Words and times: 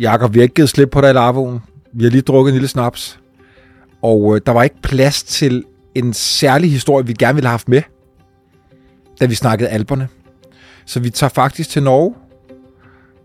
Jakob, 0.00 0.34
vi 0.34 0.38
har 0.38 0.42
ikke 0.42 0.54
givet 0.54 0.68
slip 0.68 0.90
på 0.90 1.00
dig 1.00 1.10
i 1.10 1.12
larvoen. 1.12 1.60
Vi 1.92 2.04
har 2.04 2.10
lige 2.10 2.22
drukket 2.22 2.50
en 2.50 2.54
lille 2.54 2.68
snaps. 2.68 3.20
Og 4.02 4.34
øh, 4.34 4.40
der 4.46 4.52
var 4.52 4.62
ikke 4.62 4.82
plads 4.82 5.22
til 5.22 5.64
en 5.94 6.12
særlig 6.12 6.70
historie, 6.70 7.06
vi 7.06 7.12
gerne 7.12 7.34
ville 7.34 7.46
have 7.46 7.52
haft 7.52 7.68
med, 7.68 7.82
da 9.20 9.26
vi 9.26 9.34
snakkede 9.34 9.68
alberne. 9.68 10.08
Så 10.86 11.00
vi 11.00 11.10
tager 11.10 11.30
faktisk 11.30 11.70
til 11.70 11.82
Norge, 11.82 12.14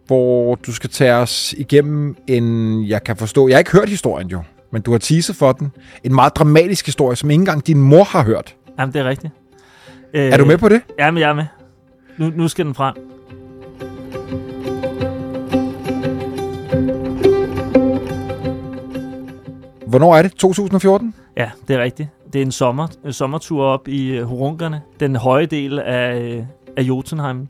hvor 0.07 0.55
du 0.55 0.73
skal 0.73 0.89
tage 0.89 1.13
os 1.13 1.53
igennem 1.57 2.15
en, 2.27 2.87
jeg 2.87 3.03
kan 3.03 3.17
forstå, 3.17 3.47
jeg 3.47 3.55
har 3.55 3.59
ikke 3.59 3.71
hørt 3.71 3.89
historien 3.89 4.27
jo, 4.27 4.41
men 4.71 4.81
du 4.81 4.91
har 4.91 4.97
teaset 4.97 5.35
for 5.35 5.51
den. 5.51 5.71
En 6.03 6.15
meget 6.15 6.35
dramatisk 6.35 6.85
historie, 6.85 7.15
som 7.15 7.29
ikke 7.29 7.41
engang 7.41 7.67
din 7.67 7.81
mor 7.81 8.03
har 8.03 8.23
hørt. 8.23 8.55
Jamen, 8.79 8.93
det 8.93 8.99
er 8.99 9.09
rigtigt. 9.09 9.33
Er 10.13 10.37
du 10.37 10.45
med 10.45 10.57
på 10.57 10.69
det? 10.69 10.81
Jamen, 10.99 11.21
jeg 11.21 11.29
er 11.29 11.33
med. 11.33 11.45
Nu, 12.17 12.31
nu 12.35 12.47
skal 12.47 12.65
den 12.65 12.75
frem. 12.75 13.08
Hvornår 19.89 20.15
er 20.15 20.21
det? 20.21 20.31
2014? 20.31 21.15
Ja, 21.37 21.51
det 21.67 21.75
er 21.75 21.83
rigtigt. 21.83 22.09
Det 22.33 22.41
er 22.41 22.45
en 22.45 22.51
sommer, 22.51 22.87
en 23.05 23.13
sommertur 23.13 23.63
op 23.63 23.87
i 23.87 24.21
uh, 24.21 24.27
Horunkerne, 24.27 24.81
den 24.99 25.15
høje 25.15 25.45
del 25.45 25.79
af, 25.79 26.19
øh, 26.19 26.43
af 26.77 26.81
Jotunheim. 26.81 27.47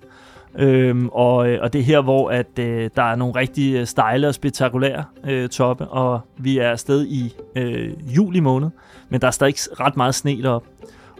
Øhm, 0.55 1.09
og, 1.09 1.49
øh, 1.49 1.59
og 1.61 1.73
det 1.73 1.79
er 1.79 1.83
her, 1.83 2.01
hvor 2.01 2.29
at, 2.29 2.59
øh, 2.59 2.89
der 2.95 3.03
er 3.03 3.15
nogle 3.15 3.35
rigtig 3.35 3.87
stejle 3.87 4.27
og 4.27 4.33
spektakulære 4.33 5.03
øh, 5.27 5.49
toppe, 5.49 5.87
og 5.87 6.19
vi 6.37 6.57
er 6.57 6.69
afsted 6.69 7.05
i 7.07 7.35
øh, 7.55 8.15
juli 8.15 8.39
måned, 8.39 8.69
men 9.09 9.21
der 9.21 9.27
er 9.27 9.31
stadig 9.31 9.55
ret 9.79 9.97
meget 9.97 10.15
sne 10.15 10.41
derop. 10.43 10.63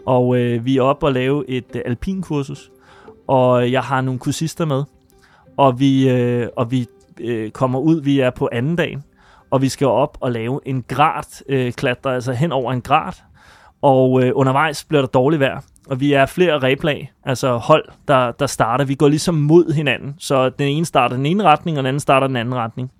Og 0.06 0.38
øh, 0.38 0.64
vi 0.64 0.76
er 0.76 0.82
oppe 0.82 1.06
og 1.06 1.12
lave 1.12 1.48
et 1.48 1.76
øh, 1.76 1.82
alpinkursus, 1.84 2.70
og 3.28 3.72
jeg 3.72 3.82
har 3.82 4.00
nogle 4.00 4.20
kursister 4.20 4.64
med, 4.64 4.82
og 5.56 5.80
vi, 5.80 6.10
øh, 6.10 6.48
og 6.56 6.70
vi 6.70 6.86
øh, 7.20 7.50
kommer 7.50 7.78
ud, 7.78 8.02
vi 8.02 8.20
er 8.20 8.30
på 8.30 8.48
anden 8.52 8.76
dagen, 8.76 9.04
og 9.50 9.62
vi 9.62 9.68
skal 9.68 9.86
op 9.86 10.18
og 10.20 10.32
lave 10.32 10.60
en 10.64 10.84
grad 10.88 11.42
øh, 11.48 11.72
klatre, 11.72 12.14
altså 12.14 12.32
hen 12.32 12.52
over 12.52 12.72
en 12.72 12.80
grad, 12.80 13.12
og 13.82 14.22
øh, 14.22 14.32
undervejs 14.34 14.84
bliver 14.84 15.02
der 15.02 15.08
dårligt 15.08 15.40
vejr, 15.40 15.60
og 15.86 16.00
vi 16.00 16.12
er 16.12 16.26
flere 16.26 16.58
replag, 16.58 17.12
altså 17.24 17.56
hold, 17.56 17.84
der, 18.08 18.32
der 18.32 18.46
starter. 18.46 18.84
Vi 18.84 18.94
går 18.94 19.08
ligesom 19.08 19.34
mod 19.34 19.72
hinanden, 19.72 20.14
så 20.18 20.48
den 20.48 20.68
ene 20.68 20.86
starter 20.86 21.16
den 21.16 21.26
ene 21.26 21.42
retning, 21.42 21.78
og 21.78 21.82
den 21.82 21.88
anden 21.88 22.00
starter 22.00 22.26
den 22.26 22.36
anden 22.36 22.54
retning. 22.54 22.90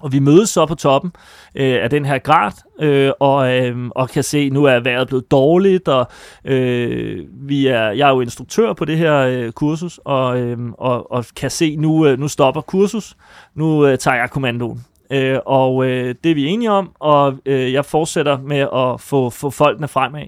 Og 0.00 0.12
vi 0.12 0.18
mødes 0.18 0.50
så 0.50 0.66
på 0.66 0.74
toppen 0.74 1.12
øh, 1.54 1.82
af 1.82 1.90
den 1.90 2.04
her 2.04 2.18
grad, 2.18 2.52
øh, 2.80 3.12
og, 3.20 3.58
øh, 3.58 3.88
og 3.90 4.08
kan 4.08 4.22
se, 4.22 4.38
at 4.38 4.52
nu 4.52 4.64
er 4.64 4.80
vejret 4.80 5.08
blevet 5.08 5.30
dårligt, 5.30 5.88
og 5.88 6.06
øh, 6.44 7.24
vi 7.30 7.66
er, 7.66 7.90
jeg 7.90 8.08
er 8.08 8.12
jo 8.12 8.20
instruktør 8.20 8.72
på 8.72 8.84
det 8.84 8.98
her 8.98 9.16
øh, 9.16 9.52
kursus, 9.52 10.00
og, 10.04 10.38
øh, 10.38 10.58
og, 10.78 11.12
og 11.12 11.24
kan 11.36 11.50
se, 11.50 11.76
nu 11.76 12.06
øh, 12.06 12.18
nu 12.18 12.28
stopper 12.28 12.60
kursus, 12.60 13.16
nu 13.54 13.86
øh, 13.86 13.98
tager 13.98 14.16
jeg 14.16 14.30
kommandoen. 14.30 14.84
Øh, 15.12 15.38
og 15.46 15.86
øh, 15.86 16.14
det 16.24 16.30
er 16.30 16.34
vi 16.34 16.46
enige 16.46 16.70
om, 16.70 16.90
og 17.00 17.34
øh, 17.46 17.72
jeg 17.72 17.84
fortsætter 17.84 18.38
med 18.38 18.58
at 18.58 19.00
få, 19.00 19.30
få 19.30 19.50
folkene 19.50 19.88
fremad. 19.88 20.26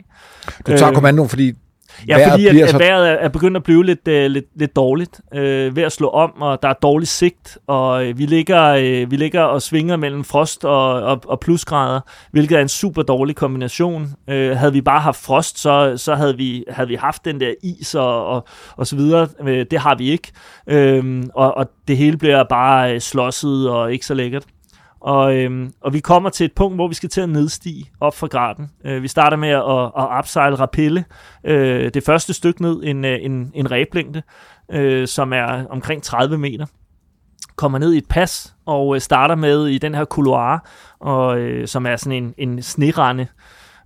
Du 0.66 0.72
tager 0.72 0.88
øh, 0.88 0.94
kommandoen, 0.94 1.28
fordi 1.28 1.52
Ja, 2.08 2.16
vejret 2.16 2.32
fordi 2.32 2.60
at, 2.60 2.70
så... 2.70 2.78
vejret 2.78 3.08
er, 3.08 3.12
er 3.12 3.28
begyndt 3.28 3.56
at 3.56 3.62
blive 3.62 3.84
lidt, 3.84 4.08
uh, 4.08 4.14
lidt, 4.14 4.44
lidt 4.56 4.76
dårligt 4.76 5.20
øh, 5.34 5.76
ved 5.76 5.82
at 5.82 5.92
slå 5.92 6.08
om, 6.08 6.42
og 6.42 6.62
der 6.62 6.68
er 6.68 6.72
dårlig 6.72 7.08
sigt, 7.08 7.58
og 7.66 8.06
øh, 8.06 8.18
vi, 8.18 8.26
ligger, 8.26 8.64
øh, 8.64 9.10
vi 9.10 9.16
ligger 9.16 9.42
og 9.42 9.62
svinger 9.62 9.96
mellem 9.96 10.24
frost 10.24 10.64
og, 10.64 11.02
og, 11.02 11.20
og 11.24 11.40
plusgrader, 11.40 12.00
hvilket 12.30 12.58
er 12.58 12.62
en 12.62 12.68
super 12.68 13.02
dårlig 13.02 13.36
kombination. 13.36 14.08
Øh, 14.28 14.56
havde 14.56 14.72
vi 14.72 14.80
bare 14.80 15.00
haft 15.00 15.20
frost, 15.20 15.58
så, 15.58 15.94
så 15.96 16.14
havde, 16.14 16.36
vi, 16.36 16.64
havde 16.68 16.88
vi 16.88 16.94
haft 16.94 17.24
den 17.24 17.40
der 17.40 17.54
is 17.62 17.94
og, 17.94 18.26
og, 18.26 18.46
og 18.76 18.86
så 18.86 18.96
videre. 18.96 19.28
Øh, 19.46 19.66
det 19.70 19.78
har 19.78 19.94
vi 19.94 20.10
ikke, 20.10 20.32
øh, 20.66 21.22
og, 21.34 21.56
og 21.56 21.66
det 21.88 21.96
hele 21.96 22.16
bliver 22.16 22.44
bare 22.44 23.00
slåsset 23.00 23.70
og 23.70 23.92
ikke 23.92 24.06
så 24.06 24.14
lækkert. 24.14 24.44
Og, 25.02 25.36
øhm, 25.36 25.72
og 25.80 25.92
vi 25.92 26.00
kommer 26.00 26.30
til 26.30 26.44
et 26.44 26.52
punkt, 26.52 26.76
hvor 26.76 26.88
vi 26.88 26.94
skal 26.94 27.08
til 27.08 27.20
at 27.20 27.28
nedstige 27.28 27.90
op 28.00 28.16
fra 28.16 28.26
graden. 28.26 28.70
Øh, 28.84 29.02
vi 29.02 29.08
starter 29.08 29.36
med 29.36 29.48
at, 29.48 29.90
at, 29.98 30.18
upsejle 30.18 30.56
rapelle. 30.56 31.04
Øh, 31.44 31.90
det 31.94 32.04
første 32.04 32.32
stykke 32.32 32.62
ned, 32.62 32.80
en, 32.84 33.04
øh, 33.04 33.18
en, 33.22 33.50
en 33.54 33.70
ræblængde, 33.70 34.22
øh, 34.70 35.08
som 35.08 35.32
er 35.32 35.66
omkring 35.70 36.02
30 36.02 36.38
meter. 36.38 36.66
Kommer 37.56 37.78
ned 37.78 37.92
i 37.92 37.98
et 37.98 38.08
pas 38.08 38.54
og 38.66 38.94
øh, 38.94 39.00
starter 39.00 39.34
med 39.34 39.66
i 39.66 39.78
den 39.78 39.94
her 39.94 40.04
couloir, 40.04 40.66
og, 41.00 41.38
øh, 41.38 41.68
som 41.68 41.86
er 41.86 41.96
sådan 41.96 42.24
en, 42.24 42.34
en 42.38 42.62
snerende. 42.62 43.26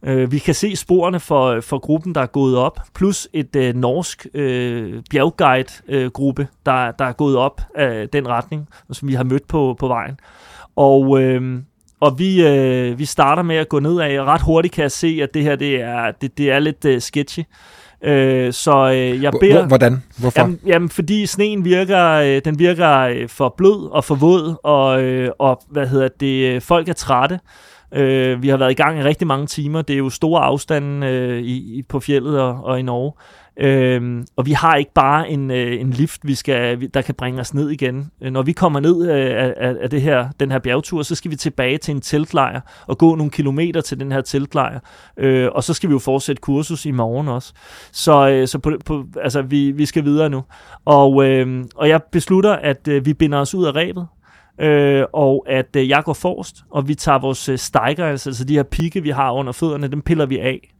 Øh, 0.02 0.32
vi 0.32 0.38
kan 0.38 0.54
se 0.54 0.76
sporene 0.76 1.20
for, 1.20 1.60
for 1.60 1.78
gruppen, 1.78 2.14
der 2.14 2.20
er 2.20 2.26
gået 2.26 2.56
op, 2.56 2.80
plus 2.94 3.28
et 3.32 3.56
øh, 3.56 3.74
norsk 3.74 4.26
øh, 4.34 5.02
bjergguide-gruppe, 5.10 6.42
øh, 6.42 6.48
der, 6.66 6.90
der 6.90 7.04
er 7.04 7.12
gået 7.12 7.36
op 7.36 7.60
af 7.74 8.08
den 8.08 8.28
retning, 8.28 8.68
som 8.92 9.08
vi 9.08 9.14
har 9.14 9.24
mødt 9.24 9.48
på, 9.48 9.76
på 9.78 9.88
vejen. 9.88 10.18
Og, 10.76 11.22
øh, 11.22 11.58
og 12.00 12.18
vi, 12.18 12.46
øh, 12.46 12.98
vi 12.98 13.04
starter 13.04 13.42
med 13.42 13.56
at 13.56 13.68
gå 13.68 13.80
ned 13.80 14.00
af, 14.00 14.20
og 14.20 14.26
ret 14.26 14.42
hurtigt 14.42 14.74
kan 14.74 14.82
jeg 14.82 14.92
se, 14.92 15.18
at 15.22 15.34
det 15.34 15.42
her 15.42 15.56
det 15.56 15.80
er, 15.80 16.12
det, 16.20 16.38
det 16.38 16.50
er 16.50 16.58
lidt 16.58 16.84
øh, 16.84 17.00
sketchy. 17.00 17.40
Øh, 18.02 18.52
så 18.52 18.90
øh, 18.90 19.22
jeg 19.22 19.32
beder... 19.40 19.66
Hvordan? 19.66 20.02
Hvorfor? 20.18 20.40
Jamen, 20.40 20.60
jamen 20.66 20.88
fordi 20.88 21.26
sneen 21.26 21.64
virker, 21.64 22.10
øh, 22.10 22.40
den 22.44 22.58
virker 22.58 22.98
øh, 22.98 23.28
for 23.28 23.54
blød 23.56 23.90
og 23.90 24.04
for 24.04 24.14
våd, 24.14 24.56
og, 24.62 25.02
øh, 25.02 25.30
og 25.38 25.62
hvad 25.70 25.86
hedder 25.86 26.08
det, 26.20 26.54
øh, 26.54 26.60
folk 26.60 26.88
er 26.88 26.92
trætte. 26.92 27.40
Øh, 27.94 28.42
vi 28.42 28.48
har 28.48 28.56
været 28.56 28.70
i 28.70 28.74
gang 28.74 28.98
i 28.98 29.02
rigtig 29.02 29.26
mange 29.26 29.46
timer. 29.46 29.82
Det 29.82 29.94
er 29.94 29.98
jo 29.98 30.10
store 30.10 30.40
afstande 30.40 31.06
øh, 31.06 31.38
i, 31.38 31.78
i, 31.78 31.82
på 31.82 32.00
fjellet 32.00 32.40
og, 32.40 32.64
og 32.64 32.78
i 32.78 32.82
Norge. 32.82 33.12
Øhm, 33.60 34.26
og 34.36 34.46
vi 34.46 34.52
har 34.52 34.74
ikke 34.74 34.92
bare 34.94 35.30
en, 35.30 35.50
øh, 35.50 35.80
en 35.80 35.90
lift, 35.90 36.20
vi 36.24 36.34
skal, 36.34 36.88
der 36.94 37.02
kan 37.02 37.14
bringe 37.14 37.40
os 37.40 37.54
ned 37.54 37.70
igen. 37.70 38.10
Øh, 38.22 38.32
når 38.32 38.42
vi 38.42 38.52
kommer 38.52 38.80
ned 38.80 39.10
øh, 39.10 39.54
af, 39.56 39.74
af 39.80 39.90
det 39.90 40.02
her, 40.02 40.28
den 40.40 40.50
her 40.50 40.58
bjergtur, 40.58 41.02
så 41.02 41.14
skal 41.14 41.30
vi 41.30 41.36
tilbage 41.36 41.78
til 41.78 41.94
en 41.94 42.00
teltlejr 42.00 42.60
og 42.86 42.98
gå 42.98 43.14
nogle 43.14 43.30
kilometer 43.30 43.80
til 43.80 44.00
den 44.00 44.12
her 44.12 44.20
teltlejr. 44.20 44.80
Øh, 45.16 45.48
og 45.52 45.64
så 45.64 45.74
skal 45.74 45.88
vi 45.88 45.92
jo 45.92 45.98
fortsætte 45.98 46.40
kursus 46.40 46.86
i 46.86 46.90
morgen 46.90 47.28
også. 47.28 47.52
Så, 47.92 48.28
øh, 48.28 48.48
så 48.48 48.58
på, 48.58 48.72
på, 48.84 49.04
altså, 49.22 49.42
vi, 49.42 49.70
vi 49.70 49.86
skal 49.86 50.04
videre 50.04 50.30
nu. 50.30 50.44
Og, 50.84 51.24
øh, 51.24 51.64
og 51.76 51.88
jeg 51.88 52.00
beslutter, 52.12 52.52
at 52.52 52.88
øh, 52.88 53.06
vi 53.06 53.14
binder 53.14 53.38
os 53.38 53.54
ud 53.54 53.64
af 53.64 53.76
rebet. 53.76 54.06
Øh, 54.60 55.04
og 55.12 55.44
at 55.48 55.76
øh, 55.76 55.88
jeg 55.88 56.02
går 56.04 56.12
forrest, 56.12 56.64
og 56.70 56.88
vi 56.88 56.94
tager 56.94 57.18
vores 57.18 57.48
øh, 57.48 57.58
steiger, 57.58 58.06
altså 58.06 58.44
de 58.44 58.54
her 58.54 58.62
pigge, 58.62 59.02
vi 59.02 59.10
har 59.10 59.32
under 59.32 59.52
fødderne, 59.52 59.88
dem 59.88 60.02
piller 60.02 60.26
vi 60.26 60.38
af. 60.38 60.75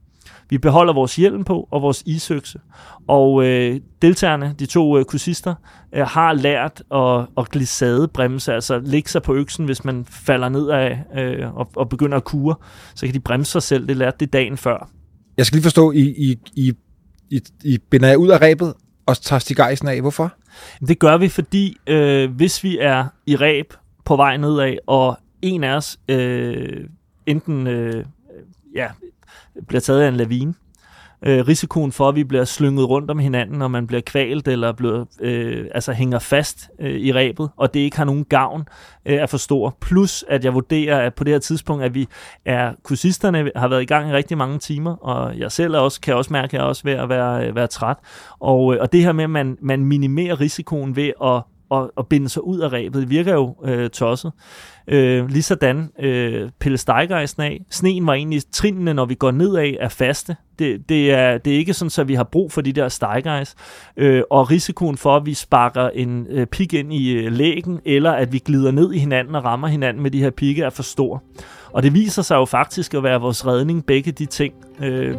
Vi 0.50 0.58
beholder 0.58 0.92
vores 0.92 1.16
hjelm 1.16 1.44
på 1.44 1.68
og 1.70 1.82
vores 1.82 2.02
isøkse. 2.06 2.58
Og 3.08 3.44
øh, 3.46 3.80
deltagerne, 4.02 4.54
de 4.58 4.66
to 4.66 4.98
øh, 4.98 5.04
kursister, 5.04 5.54
øh, 5.94 6.06
har 6.06 6.32
lært 6.32 6.82
at, 6.94 7.26
at 7.38 7.50
glissade 7.50 8.08
bremse, 8.08 8.52
altså 8.52 8.78
lægge 8.78 9.08
sig 9.08 9.22
på 9.22 9.34
øksen, 9.34 9.64
hvis 9.64 9.84
man 9.84 10.04
falder 10.04 10.48
ned 10.48 10.68
af 10.68 11.02
øh, 11.16 11.56
og, 11.56 11.70
og 11.76 11.88
begynder 11.88 12.16
at 12.16 12.24
kure, 12.24 12.54
så 12.94 13.06
kan 13.06 13.14
de 13.14 13.20
bremse 13.20 13.52
sig 13.52 13.62
selv. 13.62 13.88
Det 13.88 13.96
lærte 13.96 14.16
det 14.20 14.32
dagen 14.32 14.56
før. 14.56 14.90
Jeg 15.36 15.46
skal 15.46 15.56
lige 15.56 15.62
forstå, 15.62 15.92
I, 15.92 16.00
I, 16.00 16.36
I, 16.56 16.72
I, 17.30 17.40
I 17.64 17.78
binder 17.90 18.08
jer 18.08 18.16
ud 18.16 18.28
af 18.28 18.40
rebet 18.40 18.74
og 19.06 19.16
tager 19.16 19.40
stigejsen 19.40 19.88
af. 19.88 20.00
Hvorfor? 20.00 20.32
Det 20.88 20.98
gør 20.98 21.16
vi, 21.16 21.28
fordi 21.28 21.76
øh, 21.86 22.30
hvis 22.30 22.64
vi 22.64 22.78
er 22.78 23.04
i 23.26 23.36
reb 23.36 23.72
på 24.04 24.16
vej 24.16 24.36
nedad, 24.36 24.76
og 24.86 25.18
en 25.42 25.64
af 25.64 25.76
os 25.76 25.98
øh, 26.08 26.84
enten 27.26 27.66
øh, 27.66 28.04
ja, 28.74 28.88
bliver 29.69 29.81
taget 29.81 30.03
af 30.03 30.09
en 30.09 30.16
lavine. 30.16 30.54
Øh, 31.22 31.49
risikoen 31.49 31.93
for, 31.93 32.09
at 32.09 32.15
vi 32.15 32.25
bliver 32.25 32.44
slynget 32.44 32.88
rundt 32.88 33.10
om 33.10 33.19
hinanden, 33.19 33.59
når 33.59 33.69
man 33.69 33.87
bliver 33.87 34.00
kvalt 34.00 34.49
eller 34.49 34.72
bliver, 34.72 35.04
øh, 35.21 35.66
altså 35.75 35.93
hænger 35.93 36.19
fast 36.19 36.71
øh, 36.81 36.91
i 36.91 37.12
rebet, 37.12 37.50
og 37.56 37.75
det 37.75 37.81
ikke 37.81 37.97
har 37.97 38.05
nogen 38.05 38.25
gavn, 38.25 38.65
øh, 39.06 39.15
er 39.16 39.26
for 39.26 39.37
stor. 39.37 39.76
Plus, 39.81 40.25
at 40.28 40.44
jeg 40.44 40.55
vurderer, 40.55 41.06
at 41.06 41.15
på 41.15 41.25
det 41.25 41.32
her 41.32 41.38
tidspunkt, 41.38 41.84
at 41.84 41.94
vi 41.94 42.09
er 42.44 42.72
kursisterne 42.82 43.50
har 43.56 43.69
været 43.69 43.82
i 43.82 43.87
gang 43.87 44.10
i 44.10 44.12
rigtig 44.12 44.38
mange 44.38 44.59
timer, 44.59 44.97
og 44.97 45.38
jeg 45.38 45.53
selv 45.53 45.75
er 45.75 45.78
også, 45.78 46.00
kan 46.00 46.15
også 46.15 46.32
mærke, 46.32 46.44
at 46.44 46.53
jeg 46.53 46.60
er 46.60 46.65
også 46.65 46.82
ved 46.84 46.93
at 46.93 47.09
være, 47.09 47.47
øh, 47.47 47.55
være 47.55 47.66
træt. 47.66 47.97
Og, 48.41 48.75
øh, 48.75 48.81
og 48.81 48.93
det 48.93 49.03
her 49.03 49.12
med, 49.12 49.25
at 49.25 49.31
man, 49.31 49.59
man 49.62 49.84
minimerer 49.84 50.41
risikoen 50.41 50.97
ved 50.97 51.12
at 51.25 51.43
at, 51.71 51.91
at 51.99 52.06
binde 52.06 52.28
sig 52.28 52.44
ud 52.44 52.59
af 52.59 52.72
rebet. 52.72 53.03
Det 53.03 53.10
virker 53.10 53.34
jo 53.34 53.56
øh, 53.65 53.91
tosset. 53.91 54.32
Øh, 54.88 55.29
ligesådan 55.29 55.90
øh, 55.99 56.50
pille 56.61 56.79
stejgejsen 56.79 57.43
af. 57.43 57.61
Sneen 57.70 58.06
var 58.06 58.14
egentlig 58.14 58.43
trinene, 58.52 58.94
når 58.94 59.05
vi 59.05 59.14
går 59.14 59.31
nedad, 59.31 59.75
er 59.81 59.88
faste. 59.88 60.37
Det, 60.58 60.88
det, 60.88 61.11
er, 61.12 61.38
det 61.38 61.52
er 61.52 61.58
ikke 61.58 61.75
sådan, 61.75 62.02
at 62.02 62.08
vi 62.08 62.14
har 62.14 62.25
brug 62.25 62.52
for 62.52 62.61
de 62.61 62.73
der 62.73 62.88
stejgejs. 62.88 63.55
Øh, 63.96 64.23
og 64.31 64.50
risikoen 64.50 64.96
for, 64.96 65.17
at 65.17 65.26
vi 65.26 65.35
sparker 65.35 65.88
en 65.88 66.26
øh, 66.31 66.46
pik 66.46 66.75
ind 66.75 66.93
i 66.93 67.12
øh, 67.12 67.32
lægen, 67.32 67.81
eller 67.85 68.12
at 68.12 68.32
vi 68.32 68.38
glider 68.38 68.70
ned 68.70 68.93
i 68.93 68.99
hinanden 68.99 69.35
og 69.35 69.44
rammer 69.44 69.69
hinanden 69.69 70.02
med 70.02 70.11
de 70.11 70.20
her 70.20 70.31
pigge, 70.31 70.64
er 70.64 70.70
for 70.70 70.82
stor. 70.82 71.23
Og 71.73 71.82
det 71.82 71.94
viser 71.94 72.23
sig 72.23 72.37
jo 72.37 72.44
faktisk 72.44 72.94
at 72.94 73.02
være 73.02 73.20
vores 73.20 73.46
redning, 73.46 73.87
begge 73.87 74.12
de 74.12 74.26
ting. 74.26 74.55
Øh, 74.82 75.17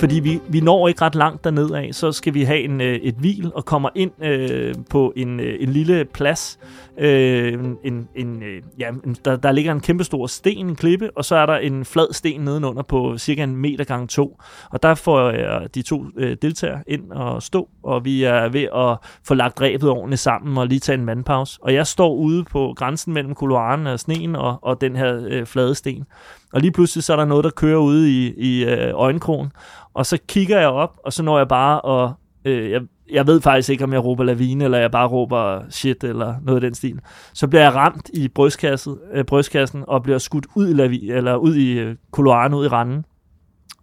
fordi 0.00 0.20
vi, 0.20 0.40
vi 0.48 0.60
når 0.60 0.88
ikke 0.88 1.02
ret 1.02 1.14
langt 1.14 1.44
derned 1.44 1.70
af, 1.70 1.88
så 1.92 2.12
skal 2.12 2.34
vi 2.34 2.42
have 2.42 2.60
en, 2.60 2.80
øh, 2.80 2.94
et 2.94 3.14
hvil 3.14 3.52
og 3.54 3.64
kommer 3.64 3.88
ind 3.94 4.24
øh, 4.24 4.74
på 4.90 5.12
en, 5.16 5.40
øh, 5.40 5.56
en 5.60 5.68
lille 5.68 6.04
plads. 6.04 6.58
Øh, 6.98 7.52
en, 7.84 8.08
en, 8.14 8.42
øh, 8.42 8.62
ja, 8.78 8.88
en, 8.88 9.16
der, 9.24 9.36
der 9.36 9.52
ligger 9.52 9.72
en 9.72 9.80
kæmpe 9.80 10.04
stor 10.04 10.26
sten, 10.26 10.68
en 10.68 10.76
klippe, 10.76 11.10
og 11.16 11.24
så 11.24 11.36
er 11.36 11.46
der 11.46 11.56
en 11.56 11.84
flad 11.84 12.12
sten 12.12 12.40
nedenunder 12.40 12.82
på 12.82 13.18
cirka 13.18 13.42
en 13.42 13.56
meter 13.56 13.84
gange 13.84 14.06
to. 14.06 14.40
Og 14.70 14.82
der 14.82 14.94
får 14.94 15.20
øh, 15.20 15.66
de 15.74 15.82
to 15.82 16.04
øh, 16.16 16.36
deltagere 16.42 16.82
ind 16.86 17.12
og 17.12 17.42
stå, 17.42 17.68
og 17.82 18.04
vi 18.04 18.22
er 18.22 18.48
ved 18.48 18.68
at 18.74 19.10
få 19.24 19.34
lagt 19.34 19.60
rebet 19.60 19.90
ordentligt 19.90 20.20
sammen 20.20 20.58
og 20.58 20.66
lige 20.66 20.80
tage 20.80 20.98
en 20.98 21.04
mandpause. 21.04 21.58
Og 21.62 21.74
jeg 21.74 21.86
står 21.86 22.14
ude 22.14 22.44
på 22.44 22.74
grænsen 22.76 23.12
mellem 23.12 23.34
koloaren 23.34 23.86
og 23.86 24.00
sneen 24.00 24.36
og, 24.36 24.58
og 24.62 24.80
den 24.80 24.96
her 24.96 25.20
øh, 25.28 25.46
flade 25.46 25.74
sten. 25.74 26.04
Og 26.52 26.60
lige 26.60 26.72
pludselig 26.72 27.04
så 27.04 27.12
er 27.12 27.16
der 27.16 27.24
noget, 27.24 27.44
der 27.44 27.50
kører 27.50 27.78
ude 27.78 28.10
i, 28.10 28.34
i 28.36 28.64
øh, 28.64 28.92
øjenkrogen. 28.94 29.52
Og 29.96 30.06
så 30.06 30.18
kigger 30.28 30.58
jeg 30.58 30.68
op, 30.68 30.98
og 31.04 31.12
så 31.12 31.22
når 31.22 31.38
jeg 31.38 31.48
bare 31.48 31.80
og... 31.80 32.12
Øh, 32.44 32.70
jeg, 32.70 32.80
jeg 33.10 33.26
ved 33.26 33.40
faktisk 33.40 33.70
ikke, 33.70 33.84
om 33.84 33.92
jeg 33.92 34.04
råber 34.04 34.24
lavine, 34.24 34.64
eller 34.64 34.78
jeg 34.78 34.90
bare 34.90 35.08
råber 35.08 35.62
shit, 35.70 36.04
eller 36.04 36.34
noget 36.42 36.56
af 36.56 36.60
den 36.60 36.74
stil. 36.74 37.00
Så 37.34 37.48
bliver 37.48 37.62
jeg 37.62 37.74
ramt 37.74 38.10
i 38.14 38.28
brystkassen, 38.28 38.96
øh, 39.12 39.24
brystkassen 39.24 39.84
og 39.88 40.02
bliver 40.02 40.18
skudt 40.18 40.46
ud 40.54 40.68
i, 40.68 40.72
lavi, 40.72 41.10
eller 41.10 41.36
ud 41.36 41.54
i 41.54 41.78
øh, 41.78 41.96
koloaren, 42.10 42.54
ud 42.54 42.64
i 42.64 42.68
randen. 42.68 43.04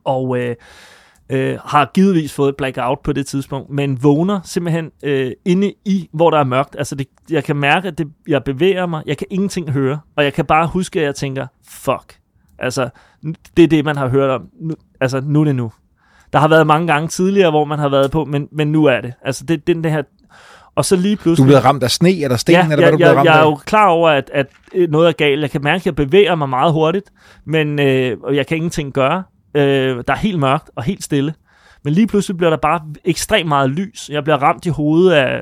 Og 0.03 0.37
øh, 0.37 0.55
øh, 1.29 1.57
har 1.65 1.91
givetvis 1.93 2.33
fået 2.33 2.55
blackout 2.55 2.99
på 3.03 3.13
det 3.13 3.25
tidspunkt, 3.25 3.69
men 3.69 4.03
vågner 4.03 4.39
simpelthen 4.43 4.91
øh, 5.03 5.31
inde 5.45 5.73
i, 5.85 6.09
hvor 6.13 6.29
der 6.29 6.37
er 6.37 6.43
mørkt. 6.43 6.75
Altså, 6.77 6.95
det, 6.95 7.07
jeg 7.29 7.43
kan 7.43 7.55
mærke, 7.55 7.87
at 7.87 7.97
det, 7.97 8.07
jeg 8.27 8.43
bevæger 8.43 8.85
mig, 8.85 9.03
jeg 9.05 9.17
kan 9.17 9.27
ingenting 9.29 9.71
høre, 9.71 9.99
og 10.15 10.23
jeg 10.23 10.33
kan 10.33 10.45
bare 10.45 10.67
huske, 10.67 10.99
at 10.99 11.05
jeg 11.05 11.15
tænker, 11.15 11.47
fuck. 11.67 12.19
Altså, 12.59 12.89
det 13.57 13.63
er 13.63 13.67
det, 13.67 13.85
man 13.85 13.97
har 13.97 14.07
hørt 14.07 14.29
om. 14.29 14.49
Nu, 14.59 14.75
altså, 15.01 15.21
nu 15.21 15.41
er 15.41 15.45
det 15.45 15.55
nu. 15.55 15.71
Der 16.33 16.39
har 16.39 16.47
været 16.47 16.67
mange 16.67 16.87
gange 16.87 17.07
tidligere, 17.07 17.49
hvor 17.49 17.65
man 17.65 17.79
har 17.79 17.89
været 17.89 18.11
på, 18.11 18.25
men, 18.25 18.47
men 18.51 18.71
nu 18.71 18.85
er 18.85 19.01
det. 19.01 19.13
Altså, 19.25 19.43
det, 19.45 19.67
den 19.67 19.83
det 19.83 19.91
her... 19.91 20.03
Og 20.75 20.85
så 20.85 20.95
lige 20.95 21.15
pludselig... 21.15 21.47
Du 21.47 21.47
bliver 21.47 21.65
ramt 21.65 21.83
af 21.83 21.91
sne 21.91 22.23
eller 22.23 22.37
sten, 22.37 22.53
ja, 22.53 22.63
eller 22.63 22.75
hvad 22.75 22.91
du 22.91 22.97
bliver 22.97 23.09
jeg, 23.09 23.17
ramt 23.17 23.25
jeg 23.25 23.35
er 23.35 23.41
af? 23.41 23.45
jo 23.45 23.55
klar 23.55 23.87
over, 23.87 24.09
at, 24.09 24.29
at 24.33 24.47
øh, 24.75 24.89
noget 24.89 25.07
er 25.07 25.11
galt. 25.11 25.41
Jeg 25.41 25.51
kan 25.51 25.63
mærke, 25.63 25.81
at 25.81 25.85
jeg 25.85 25.95
bevæger 25.95 26.35
mig 26.35 26.49
meget 26.49 26.73
hurtigt, 26.73 27.09
men 27.45 27.79
øh, 27.79 28.17
og 28.23 28.35
jeg 28.35 28.47
kan 28.47 28.57
ingenting 28.57 28.93
gøre. 28.93 29.23
Øh, 29.55 30.03
der 30.07 30.13
er 30.13 30.17
helt 30.17 30.39
mørkt 30.39 30.69
og 30.75 30.83
helt 30.83 31.03
stille. 31.03 31.33
Men 31.83 31.93
lige 31.93 32.07
pludselig 32.07 32.37
bliver 32.37 32.49
der 32.49 32.57
bare 32.57 32.81
ekstremt 33.05 33.47
meget 33.47 33.69
lys. 33.69 34.09
Jeg 34.09 34.23
bliver 34.23 34.37
ramt 34.37 34.65
i 34.65 34.69
hovedet 34.69 35.11
af 35.11 35.41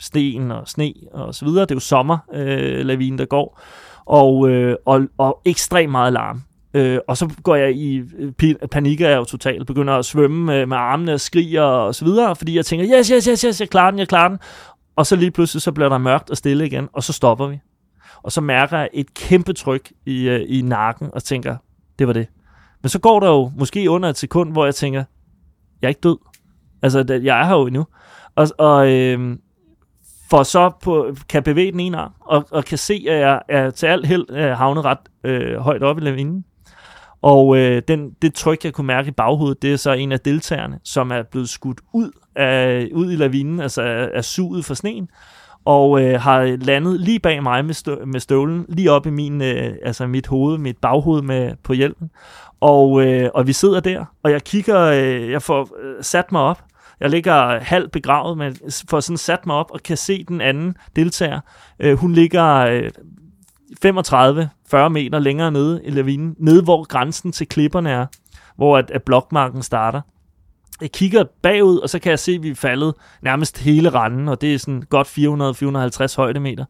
sten 0.00 0.50
og 0.50 0.68
sne 0.68 0.92
og 1.12 1.34
så 1.34 1.44
videre. 1.44 1.60
Det 1.60 1.70
er 1.70 1.74
jo 1.74 1.80
sommer, 1.80 2.18
øh, 2.34 2.86
lavinen, 2.86 3.18
der 3.18 3.24
går. 3.24 3.60
Og, 4.06 4.50
øh, 4.50 4.76
og, 4.86 5.00
og 5.18 5.40
ekstremt 5.44 5.90
meget 5.90 6.12
larm. 6.12 6.42
Øh, 6.74 6.98
og 7.08 7.16
så 7.16 7.30
går 7.42 7.54
jeg 7.54 7.76
i 7.76 8.02
øh, 8.18 8.54
panik, 8.70 9.00
er 9.00 9.08
jeg 9.08 9.16
jo 9.16 9.24
totalt. 9.24 9.66
Begynder 9.66 9.94
at 9.94 10.04
svømme 10.04 10.60
øh, 10.60 10.68
med 10.68 10.76
armene 10.76 11.12
og 11.12 11.20
skriger 11.20 11.62
og 11.62 11.94
så 11.94 12.04
videre, 12.04 12.36
fordi 12.36 12.56
jeg 12.56 12.66
tænker, 12.66 12.98
yes, 12.98 13.08
yes, 13.08 13.24
yes, 13.24 13.40
yes, 13.40 13.60
jeg 13.60 13.68
klarer 13.68 13.90
den, 13.90 13.98
jeg 13.98 14.08
klarer 14.08 14.28
den. 14.28 14.38
Og 14.96 15.06
så 15.06 15.16
lige 15.16 15.30
pludselig, 15.30 15.62
så 15.62 15.72
bliver 15.72 15.88
der 15.88 15.98
mørkt 15.98 16.30
og 16.30 16.36
stille 16.36 16.66
igen, 16.66 16.88
og 16.92 17.02
så 17.02 17.12
stopper 17.12 17.46
vi. 17.46 17.60
Og 18.22 18.32
så 18.32 18.40
mærker 18.40 18.78
jeg 18.78 18.88
et 18.92 19.14
kæmpe 19.14 19.52
tryk 19.52 19.92
i, 20.06 20.28
øh, 20.28 20.44
i 20.48 20.62
nakken, 20.62 21.10
og 21.12 21.24
tænker, 21.24 21.56
det 21.98 22.06
var 22.06 22.12
det. 22.12 22.26
Men 22.82 22.88
så 22.88 22.98
går 22.98 23.20
der 23.20 23.28
jo 23.28 23.52
måske 23.56 23.90
under 23.90 24.08
et 24.08 24.16
sekund, 24.16 24.52
hvor 24.52 24.64
jeg 24.64 24.74
tænker, 24.74 25.04
jeg 25.82 25.86
er 25.86 25.88
ikke 25.88 26.00
død. 26.00 26.18
Altså, 26.82 27.20
jeg 27.22 27.40
er 27.40 27.44
her 27.44 27.54
jo 27.54 27.66
endnu. 27.66 27.86
Og, 28.36 28.48
og 28.58 28.92
øh, 28.92 29.36
for 30.30 30.42
så 30.42 30.70
på, 30.82 31.14
kan 31.28 31.42
bevæge 31.42 31.72
den 31.72 31.80
ene 31.80 31.98
arm, 31.98 32.12
og, 32.20 32.44
og 32.50 32.64
kan 32.64 32.78
se, 32.78 33.06
at 33.08 33.18
jeg 33.18 33.42
er 33.48 33.70
til 33.70 33.86
alt 33.86 34.06
held 34.06 34.26
øh, 34.30 34.50
havnet 34.50 34.84
ret 34.84 34.98
øh, 35.24 35.56
højt 35.58 35.82
op 35.82 35.98
i 35.98 36.00
lavinen. 36.00 36.44
Og 37.22 37.56
øh, 37.56 37.82
den, 37.88 38.10
det 38.22 38.34
tryk, 38.34 38.64
jeg 38.64 38.72
kunne 38.72 38.86
mærke 38.86 39.08
i 39.08 39.12
baghovedet, 39.12 39.62
det 39.62 39.72
er 39.72 39.76
så 39.76 39.92
en 39.92 40.12
af 40.12 40.20
deltagerne, 40.20 40.78
som 40.84 41.10
er 41.10 41.22
blevet 41.22 41.48
skudt 41.48 41.80
ud, 41.92 42.10
af, 42.36 42.88
ud 42.94 43.12
i 43.12 43.16
lavinen, 43.16 43.60
altså 43.60 43.82
er, 43.82 44.08
er 44.14 44.22
suget 44.22 44.64
for 44.64 44.74
sneen, 44.74 45.08
og 45.64 46.02
øh, 46.02 46.20
har 46.20 46.56
landet 46.64 47.00
lige 47.00 47.20
bag 47.20 47.42
mig 47.42 47.64
med, 47.64 47.74
stø, 47.74 47.94
med 48.06 48.20
støvlen, 48.20 48.66
lige 48.68 48.90
op 48.90 49.06
i 49.06 49.10
min, 49.10 49.42
øh, 49.42 49.74
altså 49.84 50.06
mit 50.06 50.26
hoved, 50.26 50.58
mit 50.58 50.78
baghoved 50.78 51.22
med, 51.22 51.52
på 51.64 51.72
hjelmen. 51.72 52.10
Og, 52.60 53.06
øh, 53.06 53.30
og 53.34 53.46
vi 53.46 53.52
sidder 53.52 53.80
der, 53.80 54.04
og 54.22 54.30
jeg 54.30 54.44
kigger, 54.44 54.80
øh, 54.80 55.30
jeg 55.30 55.42
får 55.42 55.68
øh, 55.82 55.94
sat 56.00 56.32
mig 56.32 56.40
op. 56.40 56.62
Jeg 57.00 57.10
ligger 57.10 57.60
halvt 57.60 57.92
begravet, 57.92 58.38
men 58.38 58.56
får 58.90 59.00
sådan 59.00 59.16
sat 59.16 59.46
mig 59.46 59.56
op 59.56 59.70
og 59.70 59.80
kan 59.82 59.96
se 59.96 60.24
den 60.24 60.40
anden 60.40 60.76
deltager. 60.96 61.40
Øh, 61.80 61.98
hun 61.98 62.12
ligger 62.12 62.56
øh, 62.56 62.90
35-40 63.84 64.88
meter 64.88 65.18
længere 65.18 65.50
nede 65.50 65.80
i 65.84 65.90
lavinen, 65.90 66.34
nede 66.38 66.62
hvor 66.62 66.84
grænsen 66.84 67.32
til 67.32 67.48
klipperne 67.48 67.90
er, 67.90 68.06
hvor 68.56 68.78
at, 68.78 68.90
at 68.90 69.02
blokmarken 69.02 69.62
starter. 69.62 70.00
Jeg 70.80 70.92
kigger 70.92 71.24
bagud, 71.42 71.78
og 71.78 71.90
så 71.90 71.98
kan 71.98 72.10
jeg 72.10 72.18
se, 72.18 72.32
at 72.32 72.42
vi 72.42 72.50
er 72.50 72.54
faldet 72.54 72.94
nærmest 73.22 73.58
hele 73.58 73.88
randen, 73.88 74.28
og 74.28 74.40
det 74.40 74.54
er 74.54 74.58
sådan 74.58 74.82
godt 74.90 75.08
400-450 76.12 76.16
højdemeter. 76.16 76.64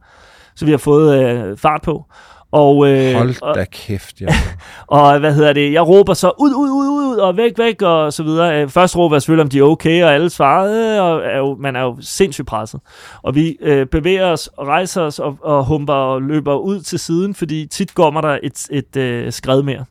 Så 0.55 0.65
vi 0.65 0.71
har 0.71 0.77
fået 0.77 1.23
øh, 1.23 1.57
fart 1.57 1.81
på. 1.81 2.05
Og, 2.53 2.87
øh, 2.89 3.13
Hold 3.13 3.55
da 3.55 3.65
kæft, 3.71 4.21
ja. 4.21 4.27
og 4.87 5.19
hvad 5.19 5.33
hedder 5.33 5.53
det, 5.53 5.73
jeg 5.73 5.87
råber 5.87 6.13
så 6.13 6.31
ud, 6.39 6.53
ud, 6.53 6.69
ud, 6.69 7.11
ud, 7.11 7.17
og 7.17 7.37
væk, 7.37 7.57
væk, 7.57 7.81
og 7.81 8.13
så 8.13 8.23
videre. 8.23 8.61
Øh, 8.61 8.69
Først 8.69 8.97
råber 8.97 9.15
jeg 9.15 9.21
selvfølgelig, 9.21 9.43
om 9.43 9.49
de 9.49 9.59
er 9.59 9.63
okay, 9.63 10.03
og 10.03 10.13
alle 10.13 10.29
svarer, 10.29 10.65
øh, 10.65 11.03
og 11.03 11.21
er 11.25 11.37
jo, 11.37 11.55
man 11.59 11.75
er 11.75 11.81
jo 11.81 11.97
sindssygt 12.01 12.47
presset. 12.47 12.79
Og 13.23 13.35
vi 13.35 13.57
øh, 13.61 13.85
bevæger 13.85 14.25
os, 14.25 14.49
og 14.57 14.67
rejser 14.67 15.01
os, 15.01 15.19
og, 15.19 15.37
og 15.41 15.65
humper 15.65 15.93
og 15.93 16.21
løber 16.21 16.55
ud 16.55 16.81
til 16.81 16.99
siden, 16.99 17.35
fordi 17.35 17.65
tit 17.65 17.95
kommer 17.95 18.21
der 18.21 18.37
et, 18.43 18.67
et 18.71 18.95
øh, 18.97 19.31
skred 19.31 19.63
mere. 19.63 19.85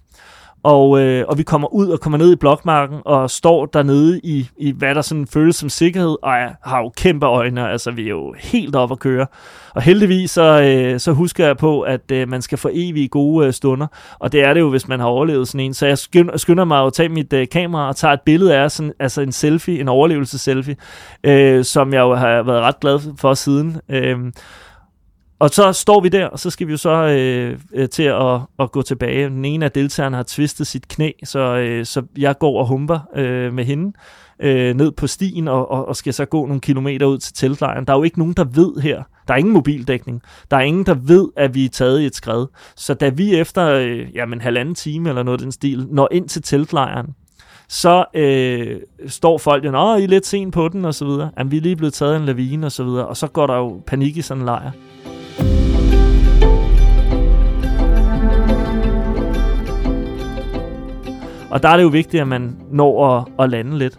Og, 0.64 1.00
øh, 1.00 1.24
og 1.28 1.38
vi 1.38 1.42
kommer 1.42 1.74
ud 1.74 1.88
og 1.88 2.00
kommer 2.00 2.18
ned 2.18 2.32
i 2.32 2.36
blokmarken 2.36 2.98
og 3.04 3.30
står 3.30 3.66
dernede 3.66 4.20
i, 4.24 4.48
i 4.58 4.72
hvad 4.72 4.94
der 4.94 5.02
sådan 5.02 5.26
føles 5.26 5.56
som 5.56 5.68
sikkerhed, 5.68 6.16
og 6.22 6.32
jeg 6.32 6.54
har 6.64 6.78
jo 6.78 6.92
kæmpe 6.96 7.26
øjne, 7.26 7.68
altså 7.68 7.90
vi 7.90 8.04
er 8.04 8.10
jo 8.10 8.34
helt 8.38 8.76
op 8.76 8.92
at 8.92 8.98
køre. 8.98 9.26
Og 9.74 9.82
heldigvis 9.82 10.30
så, 10.30 10.62
øh, 10.62 11.00
så 11.00 11.12
husker 11.12 11.46
jeg 11.46 11.56
på, 11.56 11.80
at 11.80 12.10
øh, 12.12 12.28
man 12.28 12.42
skal 12.42 12.58
få 12.58 12.68
evige 12.72 13.08
gode 13.08 13.46
øh, 13.46 13.52
stunder, 13.52 13.86
og 14.18 14.32
det 14.32 14.44
er 14.44 14.54
det 14.54 14.60
jo, 14.60 14.70
hvis 14.70 14.88
man 14.88 15.00
har 15.00 15.06
overlevet 15.06 15.48
sådan 15.48 15.60
en. 15.60 15.74
Så 15.74 15.86
jeg 15.86 15.98
skynder, 15.98 16.36
skynder 16.36 16.64
mig 16.64 16.86
at 16.86 16.92
tage 16.92 17.08
mit 17.08 17.32
øh, 17.32 17.48
kamera 17.48 17.88
og 17.88 17.96
tager 17.96 18.14
et 18.14 18.20
billede 18.20 18.56
af 18.56 18.70
sådan, 18.70 18.92
altså 19.00 19.20
en 19.22 19.32
selfie, 19.32 19.80
en 19.80 19.88
overlevelsesselfie, 19.88 20.76
øh, 21.24 21.64
som 21.64 21.92
jeg 21.92 22.00
jo 22.00 22.14
har 22.14 22.42
været 22.42 22.62
ret 22.62 22.80
glad 22.80 23.16
for 23.18 23.34
siden. 23.34 23.80
Øh, 23.88 24.18
og 25.42 25.50
så 25.50 25.72
står 25.72 26.00
vi 26.00 26.08
der, 26.08 26.26
og 26.26 26.38
så 26.38 26.50
skal 26.50 26.66
vi 26.66 26.72
jo 26.72 26.76
så 26.76 26.90
øh, 26.90 27.58
øh, 27.74 27.88
til 27.88 28.02
at, 28.02 28.40
at 28.58 28.72
gå 28.72 28.82
tilbage. 28.82 29.28
Den 29.28 29.44
ene 29.44 29.64
af 29.64 29.72
deltagerne 29.72 30.16
har 30.16 30.24
tvistet 30.28 30.66
sit 30.66 30.88
knæ, 30.88 31.10
så, 31.24 31.38
øh, 31.38 31.86
så 31.86 32.02
jeg 32.18 32.38
går 32.38 32.58
og 32.58 32.66
humper 32.66 32.98
øh, 33.16 33.52
med 33.52 33.64
hende 33.64 33.92
øh, 34.40 34.74
ned 34.74 34.92
på 34.92 35.06
stien, 35.06 35.48
og, 35.48 35.70
og, 35.70 35.88
og 35.88 35.96
skal 35.96 36.14
så 36.14 36.24
gå 36.24 36.46
nogle 36.46 36.60
kilometer 36.60 37.06
ud 37.06 37.18
til 37.18 37.34
teltlejren. 37.34 37.84
Der 37.84 37.92
er 37.92 37.96
jo 37.96 38.02
ikke 38.02 38.18
nogen, 38.18 38.34
der 38.34 38.44
ved 38.44 38.80
her. 38.82 39.02
Der 39.28 39.34
er 39.34 39.38
ingen 39.38 39.54
mobildækning. 39.54 40.22
Der 40.50 40.56
er 40.56 40.60
ingen, 40.60 40.86
der 40.86 40.94
ved, 40.94 41.28
at 41.36 41.54
vi 41.54 41.64
er 41.64 41.68
taget 41.68 42.00
i 42.00 42.06
et 42.06 42.14
skred. 42.14 42.46
Så 42.76 42.94
da 42.94 43.08
vi 43.08 43.34
efter 43.34 43.66
øh, 43.66 44.14
jamen, 44.14 44.40
halvanden 44.40 44.74
time 44.74 45.08
eller 45.08 45.22
noget 45.22 45.38
af 45.38 45.42
den 45.42 45.52
stil 45.52 45.86
når 45.90 46.08
ind 46.10 46.28
til 46.28 46.42
teltlejren, 46.42 47.06
så 47.68 48.04
øh, 48.14 48.80
står 49.06 49.38
folk 49.38 49.64
jo, 49.64 49.92
at 49.92 50.00
I 50.00 50.04
er 50.04 50.08
lidt 50.08 50.26
sent 50.26 50.54
på 50.54 50.68
den, 50.68 50.84
og 50.84 50.94
så 50.94 51.04
videre. 51.04 51.30
Jamen, 51.38 51.50
vi 51.50 51.56
er 51.56 51.60
lige 51.60 51.76
blevet 51.76 51.94
taget 51.94 52.14
af 52.14 52.18
en 52.18 52.24
lavine, 52.24 52.66
og 52.66 52.72
så 52.72 52.84
videre. 52.84 53.06
Og 53.06 53.16
så 53.16 53.26
går 53.26 53.46
der 53.46 53.56
jo 53.56 53.82
panik 53.86 54.16
i 54.16 54.22
sådan 54.22 54.40
en 54.40 54.46
lejr. 54.46 54.70
Og 61.52 61.62
der 61.62 61.68
er 61.68 61.76
det 61.76 61.82
jo 61.82 61.88
vigtigt, 61.88 62.20
at 62.20 62.28
man 62.28 62.56
når 62.70 63.16
at, 63.16 63.24
at 63.38 63.50
lande 63.50 63.78
lidt. 63.78 63.98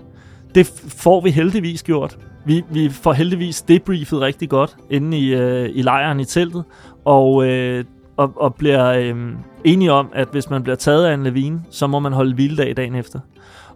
Det 0.56 0.84
får 0.88 1.22
vi 1.22 1.30
heldigvis 1.30 1.84
gjort. 1.84 2.18
Vi, 2.46 2.64
vi 2.70 2.90
får 2.90 3.14
heldigvis 3.14 3.62
debriefet 3.62 4.22
rigtig 4.22 4.50
godt 4.50 4.76
inde 4.90 5.18
i, 5.18 5.34
øh, 5.34 5.70
i 5.74 5.82
lejren 5.82 6.20
i 6.20 6.26
teltet, 6.26 6.64
og, 7.06 7.48
øh, 7.48 7.86
og, 8.18 8.34
og 8.36 8.56
bliver 8.56 8.92
øh, 8.92 9.16
enige 9.64 9.92
om, 9.92 10.10
at 10.14 10.28
hvis 10.32 10.50
man 10.50 10.64
bliver 10.64 10.76
taget 10.76 11.06
af 11.06 11.14
en 11.14 11.24
lavine, 11.24 11.62
så 11.70 11.88
må 11.88 12.00
man 12.00 12.14
holde 12.14 12.34
hviledag 12.34 12.78
dagen 12.78 12.96
efter. 12.96 13.20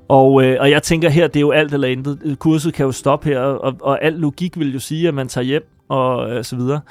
Og, 0.07 0.43
øh, 0.43 0.57
og 0.59 0.69
jeg 0.69 0.83
tænker 0.83 1.09
her, 1.09 1.27
det 1.27 1.35
er 1.35 1.41
jo 1.41 1.51
alt 1.51 1.73
eller 1.73 1.87
intet. 1.87 2.39
Kurset 2.39 2.73
kan 2.73 2.85
jo 2.85 2.91
stoppe 2.91 3.29
her, 3.29 3.39
og, 3.39 3.75
og 3.81 4.03
al 4.03 4.13
logik 4.13 4.59
vil 4.59 4.73
jo 4.73 4.79
sige, 4.79 5.07
at 5.07 5.13
man 5.13 5.27
tager 5.27 5.45
hjem 5.45 5.69
og 5.89 6.31
øh, 6.31 6.43
så 6.43 6.55
videre. 6.55 6.81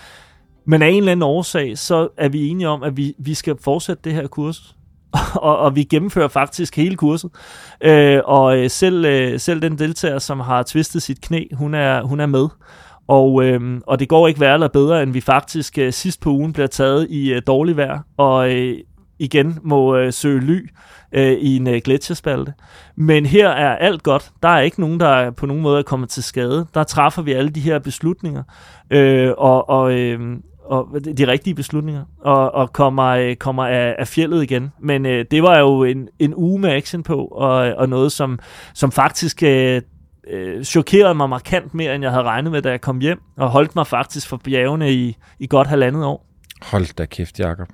Men 0.64 0.82
af 0.82 0.88
en 0.88 0.96
eller 0.96 1.12
anden 1.12 1.22
årsag, 1.22 1.78
så 1.78 2.08
er 2.16 2.28
vi 2.28 2.48
enige 2.48 2.68
om, 2.68 2.82
at 2.82 2.96
vi, 2.96 3.14
vi 3.18 3.34
skal 3.34 3.56
fortsætte 3.60 4.02
det 4.04 4.12
her 4.12 4.26
kursus. 4.26 4.75
og, 5.48 5.58
og 5.58 5.76
vi 5.76 5.84
gennemfører 5.84 6.28
faktisk 6.28 6.76
hele 6.76 6.96
kurset. 6.96 7.30
Øh, 7.80 8.20
og 8.24 8.58
øh, 8.58 8.70
selv, 8.70 9.04
øh, 9.04 9.40
selv 9.40 9.62
den 9.62 9.78
deltager, 9.78 10.18
som 10.18 10.40
har 10.40 10.62
tvistet 10.62 11.02
sit 11.02 11.20
knæ, 11.20 11.44
hun 11.52 11.74
er, 11.74 12.02
hun 12.02 12.20
er 12.20 12.26
med. 12.26 12.48
Og, 13.08 13.44
øh, 13.44 13.80
og 13.86 13.98
det 13.98 14.08
går 14.08 14.28
ikke 14.28 14.40
værre 14.40 14.54
eller 14.54 14.68
bedre, 14.68 15.02
end 15.02 15.12
vi 15.12 15.20
faktisk 15.20 15.78
øh, 15.78 15.92
sidst 15.92 16.20
på 16.20 16.30
ugen 16.30 16.52
bliver 16.52 16.66
taget 16.66 17.06
i 17.10 17.32
øh, 17.32 17.42
dårlig 17.46 17.76
vejr, 17.76 18.00
og 18.16 18.54
øh, 18.54 18.78
igen 19.18 19.58
må 19.62 19.96
øh, 19.96 20.12
søge 20.12 20.40
ly 20.40 20.70
øh, 21.12 21.32
i 21.32 21.56
en 21.56 21.66
øh, 21.66 21.80
gletsjerspalte. 21.84 22.52
Men 22.96 23.26
her 23.26 23.48
er 23.48 23.76
alt 23.76 24.02
godt. 24.02 24.30
Der 24.42 24.48
er 24.48 24.60
ikke 24.60 24.80
nogen, 24.80 25.00
der 25.00 25.08
er 25.08 25.30
på 25.30 25.46
nogen 25.46 25.62
måde 25.62 25.78
er 25.78 25.82
kommet 25.82 26.08
til 26.08 26.22
skade. 26.22 26.66
Der 26.74 26.84
træffer 26.84 27.22
vi 27.22 27.32
alle 27.32 27.50
de 27.50 27.60
her 27.60 27.78
beslutninger. 27.78 28.42
Øh, 28.90 29.32
og, 29.38 29.68
og, 29.68 29.92
øh, 29.92 30.20
og 30.66 30.86
de 31.18 31.26
rigtige 31.26 31.54
beslutninger, 31.54 32.04
og, 32.20 32.54
og 32.54 32.72
kommer, 32.72 33.04
øh, 33.04 33.36
kommer 33.36 33.66
af, 33.66 33.94
af 33.98 34.08
fjellet 34.08 34.42
igen. 34.42 34.72
Men 34.82 35.06
øh, 35.06 35.24
det 35.30 35.42
var 35.42 35.58
jo 35.58 35.84
en, 35.84 36.08
en 36.18 36.34
uge 36.36 36.60
med 36.60 36.70
action 36.70 37.02
på, 37.02 37.24
og, 37.24 37.50
og 37.56 37.88
noget, 37.88 38.12
som, 38.12 38.38
som 38.74 38.92
faktisk 38.92 39.42
øh, 39.42 39.82
øh, 40.30 40.64
chokerede 40.64 41.14
mig 41.14 41.28
markant 41.28 41.74
mere, 41.74 41.94
end 41.94 42.04
jeg 42.04 42.12
havde 42.12 42.24
regnet 42.24 42.52
med, 42.52 42.62
da 42.62 42.70
jeg 42.70 42.80
kom 42.80 42.98
hjem, 42.98 43.20
og 43.36 43.48
holdt 43.50 43.76
mig 43.76 43.86
faktisk 43.86 44.28
for 44.28 44.36
bjergene 44.44 44.92
i, 44.92 45.16
i 45.38 45.46
godt 45.46 45.68
halvandet 45.68 46.04
år. 46.04 46.26
Hold 46.62 46.94
da 46.94 47.04
kæft, 47.04 47.40
Jacob. 47.40 47.68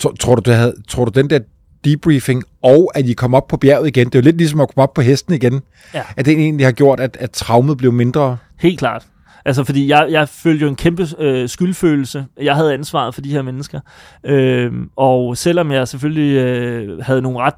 Tror, 0.00 0.12
tror, 0.20 0.34
du, 0.34 0.42
det 0.50 0.54
havde, 0.54 0.74
tror 0.88 1.04
du, 1.04 1.10
den 1.20 1.30
der 1.30 1.38
debriefing, 1.84 2.42
og 2.62 2.90
at 2.94 3.06
I 3.06 3.12
kom 3.12 3.34
op 3.34 3.48
på 3.48 3.56
bjerget 3.56 3.88
igen, 3.88 4.06
det 4.06 4.14
er 4.14 4.18
jo 4.18 4.24
lidt 4.24 4.36
ligesom 4.36 4.60
at 4.60 4.68
komme 4.74 4.82
op 4.82 4.94
på 4.94 5.00
hesten 5.00 5.34
igen, 5.34 5.60
ja. 5.94 6.02
at 6.16 6.24
det 6.24 6.32
egentlig 6.32 6.66
har 6.66 6.72
gjort, 6.72 7.00
at, 7.00 7.16
at 7.20 7.30
traumet 7.30 7.78
blev 7.78 7.92
mindre? 7.92 8.36
Helt 8.58 8.78
klart. 8.78 9.06
Altså, 9.44 9.64
fordi 9.64 9.88
jeg, 9.88 10.06
jeg 10.10 10.28
følte 10.28 10.62
jo 10.62 10.68
en 10.68 10.76
kæmpe 10.76 11.06
øh, 11.18 11.48
skyldfølelse. 11.48 12.26
Jeg 12.42 12.54
havde 12.54 12.74
ansvaret 12.74 13.14
for 13.14 13.20
de 13.20 13.30
her 13.30 13.42
mennesker. 13.42 13.80
Øh, 14.24 14.72
og 14.96 15.36
selvom 15.36 15.72
jeg 15.72 15.88
selvfølgelig 15.88 16.36
øh, 16.36 16.98
havde 16.98 17.22
nogle 17.22 17.38
ret 17.38 17.54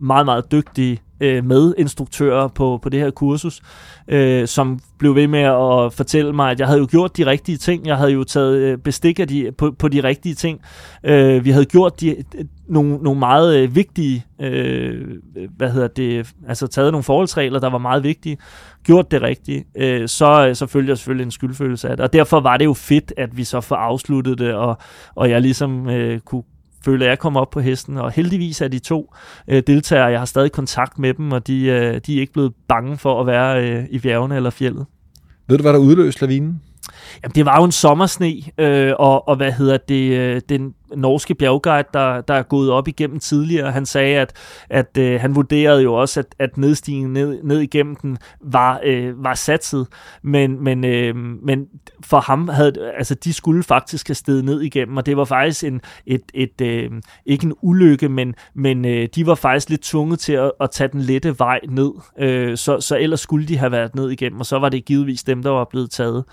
meget, 0.00 0.24
meget 0.24 0.52
dygtige 0.52 1.00
øh, 1.20 1.44
medinstruktører 1.44 2.48
på, 2.48 2.78
på 2.82 2.88
det 2.88 3.00
her 3.00 3.10
kursus, 3.10 3.60
øh, 4.08 4.48
som 4.48 4.80
blev 4.98 5.14
ved 5.14 5.26
med 5.26 5.40
at 5.40 5.92
fortælle 5.92 6.32
mig, 6.32 6.50
at 6.50 6.60
jeg 6.60 6.66
havde 6.66 6.80
jo 6.80 6.86
gjort 6.90 7.16
de 7.16 7.26
rigtige 7.26 7.58
ting. 7.58 7.86
Jeg 7.86 7.96
havde 7.96 8.12
jo 8.12 8.24
taget 8.24 8.56
øh, 8.56 8.78
bestik 8.78 9.20
af 9.20 9.28
de, 9.28 9.52
på, 9.58 9.74
på 9.78 9.88
de 9.88 10.02
rigtige 10.04 10.34
ting. 10.34 10.60
Øh, 11.04 11.44
vi 11.44 11.50
havde 11.50 11.64
gjort 11.64 12.00
de, 12.00 12.16
nogle, 12.68 12.96
nogle 12.96 13.18
meget 13.18 13.56
øh, 13.56 13.74
vigtige, 13.74 14.24
øh, 14.40 15.06
hvad 15.56 15.70
hedder 15.70 15.88
det, 15.88 16.34
altså 16.48 16.66
taget 16.66 16.92
nogle 16.92 17.04
forholdsregler, 17.04 17.60
der 17.60 17.70
var 17.70 17.78
meget 17.78 18.02
vigtige, 18.02 18.38
gjort 18.84 19.10
det 19.10 19.22
rigtige, 19.22 19.64
øh, 19.76 20.08
så, 20.08 20.46
øh, 20.48 20.54
så 20.54 20.66
følger 20.66 20.90
jeg 20.90 20.98
selvfølgelig 20.98 21.24
en 21.24 21.30
skyldfølelse 21.30 21.88
af 21.88 21.96
det. 21.96 22.04
Og 22.04 22.12
derfor 22.12 22.40
var 22.40 22.56
det 22.56 22.64
jo 22.64 22.74
fedt, 22.74 23.12
at 23.16 23.36
vi 23.36 23.44
så 23.44 23.60
får 23.60 23.76
afsluttet 23.76 24.38
det, 24.38 24.54
og, 24.54 24.78
og 25.14 25.30
jeg 25.30 25.42
ligesom 25.42 25.88
øh, 25.90 26.20
kunne, 26.20 26.42
føle, 26.84 27.04
at 27.04 27.08
jeg 27.08 27.18
kom 27.18 27.36
op 27.36 27.50
på 27.50 27.60
hesten, 27.60 27.98
og 27.98 28.12
heldigvis 28.12 28.60
er 28.60 28.68
de 28.68 28.78
to 28.78 29.14
øh, 29.48 29.62
deltagere, 29.66 30.06
jeg 30.06 30.20
har 30.20 30.26
stadig 30.26 30.52
kontakt 30.52 30.98
med 30.98 31.14
dem, 31.14 31.32
og 31.32 31.46
de, 31.46 31.64
øh, 31.64 32.00
de 32.06 32.16
er 32.16 32.20
ikke 32.20 32.32
blevet 32.32 32.52
bange 32.68 32.96
for 32.96 33.20
at 33.20 33.26
være 33.26 33.64
øh, 33.64 33.84
i 33.90 33.98
bjergene 33.98 34.36
eller 34.36 34.50
fjellet. 34.50 34.86
Ved 35.48 35.58
du, 35.58 35.62
hvad 35.62 35.72
der 35.72 35.78
udløste 35.78 36.20
lavinen? 36.20 36.62
Jamen, 37.22 37.34
det 37.34 37.44
var 37.44 37.56
jo 37.58 37.64
en 37.64 37.72
sommersne, 37.72 38.32
øh, 38.58 38.92
og, 38.98 39.28
og 39.28 39.36
hvad 39.36 39.52
hedder 39.52 39.76
det, 39.76 40.18
øh, 40.18 40.40
den, 40.48 40.74
norske 40.96 41.34
bjergguide, 41.34 41.88
der, 41.94 42.20
der 42.20 42.34
er 42.34 42.42
gået 42.42 42.70
op 42.70 42.88
igennem 42.88 43.18
tidligere. 43.18 43.72
Han 43.72 43.86
sagde, 43.86 44.18
at, 44.18 44.32
at 44.70 44.98
øh, 44.98 45.20
han 45.20 45.34
vurderede 45.34 45.82
jo 45.82 45.94
også, 45.94 46.20
at, 46.20 46.26
at 46.38 46.56
nedstigningen 46.58 47.12
ned, 47.12 47.42
ned 47.42 47.60
igennem 47.60 47.96
den 47.96 48.18
var, 48.40 48.80
øh, 48.84 49.24
var 49.24 49.34
satset. 49.34 49.86
Men, 50.22 50.64
men, 50.64 50.84
øh, 50.84 51.16
men 51.42 51.66
for 52.04 52.20
ham 52.20 52.48
havde, 52.48 52.92
altså 52.96 53.14
de 53.14 53.32
skulle 53.32 53.62
faktisk 53.62 54.08
have 54.08 54.14
steget 54.14 54.44
ned 54.44 54.60
igennem, 54.60 54.96
og 54.96 55.06
det 55.06 55.16
var 55.16 55.24
faktisk 55.24 55.64
en, 55.64 55.80
et, 56.06 56.22
et, 56.34 56.60
øh, 56.60 56.90
ikke 57.26 57.46
en 57.46 57.54
ulykke, 57.62 58.08
men, 58.08 58.34
men 58.54 58.84
øh, 58.84 59.08
de 59.14 59.26
var 59.26 59.34
faktisk 59.34 59.70
lidt 59.70 59.82
tvunget 59.82 60.18
til 60.18 60.32
at, 60.32 60.52
at 60.60 60.70
tage 60.70 60.88
den 60.88 61.00
lette 61.00 61.38
vej 61.38 61.60
ned. 61.68 61.92
Øh, 62.18 62.56
så, 62.56 62.80
så 62.80 62.98
ellers 62.98 63.20
skulle 63.20 63.46
de 63.46 63.58
have 63.58 63.72
været 63.72 63.94
ned 63.94 64.10
igennem, 64.10 64.40
og 64.40 64.46
så 64.46 64.58
var 64.58 64.68
det 64.68 64.84
givetvis 64.84 65.22
dem, 65.22 65.42
der 65.42 65.50
var 65.50 65.64
blevet 65.70 65.90
taget. 65.90 66.24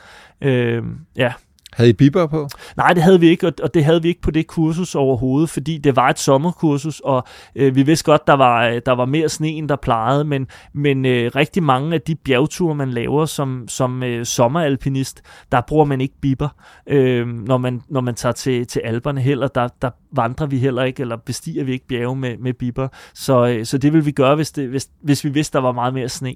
Øh, 0.42 0.84
ja. 1.16 1.34
Havde 1.76 1.90
I 1.90 1.94
biber 1.94 2.28
på? 2.28 2.50
Nej, 2.78 2.94
det 2.94 3.04
havde 3.04 3.20
vi 3.20 3.28
ikke, 3.28 3.48
og 3.64 3.74
det 3.74 3.86
havde 3.86 4.02
vi 4.02 4.08
ikke 4.08 4.22
på 4.22 4.32
det 4.32 4.48
kursus 4.48 4.96
overhovedet, 4.96 5.50
fordi 5.50 5.78
det 5.78 5.96
var 5.96 6.10
et 6.10 6.20
sommerkursus, 6.20 7.00
og 7.00 7.24
øh, 7.56 7.76
vi 7.76 7.84
vidste 7.84 8.06
godt, 8.06 8.28
der 8.28 8.34
var, 8.34 8.80
der 8.86 8.92
var 8.92 9.06
mere 9.06 9.30
sne, 9.30 9.48
end 9.48 9.70
der 9.70 9.76
plejede, 9.76 10.24
men, 10.24 10.48
men 10.74 11.06
øh, 11.06 11.32
rigtig 11.36 11.64
mange 11.64 11.94
af 11.94 12.02
de 12.02 12.16
bjergture, 12.16 12.76
man 12.76 12.90
laver 12.90 13.26
som, 13.26 13.68
som 13.68 14.04
øh, 14.04 14.26
sommeralpinist, 14.26 15.22
der 15.52 15.62
bruger 15.62 15.86
man 15.86 16.02
ikke 16.02 16.16
biber, 16.22 16.50
øh, 16.88 17.28
når, 17.28 17.58
man, 17.58 17.82
når 17.90 18.02
man 18.02 18.16
tager 18.16 18.34
til, 18.34 18.68
til 18.68 18.80
alberne 18.80 19.22
heller. 19.22 19.48
Der, 19.48 19.68
der 19.82 19.90
vandrer 20.12 20.48
vi 20.48 20.58
heller 20.58 20.84
ikke, 20.84 21.02
eller 21.02 21.18
bestiger 21.18 21.64
vi 21.64 21.72
ikke 21.72 21.88
bjerge 21.88 22.16
med, 22.16 22.38
med 22.38 22.54
biber. 22.54 22.88
Så, 23.14 23.48
øh, 23.48 23.66
så 23.66 23.78
det 23.78 23.94
vil 23.94 24.06
vi 24.06 24.12
gøre, 24.12 24.36
hvis, 24.36 24.52
det, 24.52 24.70
hvis, 24.70 24.90
hvis 25.02 25.24
vi 25.24 25.30
vidste, 25.30 25.58
der 25.58 25.62
var 25.62 25.72
meget 25.72 25.94
mere 25.94 26.10
sne. 26.10 26.36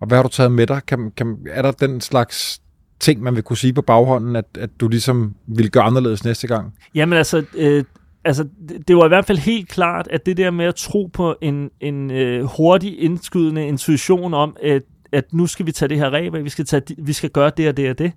Og 0.00 0.06
hvad 0.06 0.18
har 0.18 0.22
du 0.22 0.28
taget 0.28 0.52
med 0.52 0.66
dig? 0.66 0.80
Kan, 0.86 1.12
kan, 1.16 1.36
er 1.50 1.62
der 1.62 1.72
den 1.72 2.00
slags 2.00 2.60
ting, 3.00 3.22
man 3.22 3.34
vil 3.34 3.42
kunne 3.42 3.56
sige 3.56 3.72
på 3.72 3.82
baghånden, 3.82 4.36
at, 4.36 4.44
at 4.58 4.70
du 4.80 4.88
ligesom 4.88 5.34
vil 5.46 5.70
gøre 5.70 5.84
anderledes 5.84 6.24
næste 6.24 6.46
gang? 6.46 6.74
Jamen 6.94 7.18
altså, 7.18 7.44
øh, 7.56 7.84
altså, 8.24 8.48
det 8.88 8.96
var 8.96 9.04
i 9.04 9.08
hvert 9.08 9.26
fald 9.26 9.38
helt 9.38 9.68
klart, 9.68 10.08
at 10.10 10.26
det 10.26 10.36
der 10.36 10.50
med 10.50 10.64
at 10.64 10.74
tro 10.74 11.10
på 11.12 11.36
en, 11.40 11.70
en 11.80 12.10
øh, 12.10 12.44
hurtig 12.44 13.02
indskydende 13.02 13.66
intuition 13.66 14.34
om, 14.34 14.56
at, 14.62 14.82
at 15.12 15.32
nu 15.32 15.46
skal 15.46 15.66
vi 15.66 15.72
tage 15.72 15.88
det 15.88 15.96
her 15.96 16.10
ræb 16.10 16.44
vi 16.44 16.50
skal, 16.50 16.64
tage, 16.64 16.82
vi 16.98 17.12
skal 17.12 17.30
gøre 17.30 17.50
det 17.56 17.68
og 17.68 17.76
det 17.76 17.90
og 17.90 17.98
det. 17.98 18.12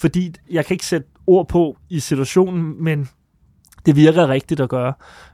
Fordi 0.00 0.34
jeg 0.50 0.66
kan 0.66 0.74
ikke 0.74 0.86
sætte 0.86 1.06
ord 1.26 1.48
på 1.48 1.76
i 1.90 2.00
situationen, 2.00 2.84
men 2.84 3.08
det 3.88 3.96
virker 3.96 4.28
rigtigt 4.28 4.60
at 4.60 4.68
gøre. 4.68 4.92